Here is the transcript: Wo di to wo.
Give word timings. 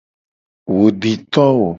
Wo 0.75 0.85
di 0.99 1.13
to 1.33 1.45
wo. 1.59 1.67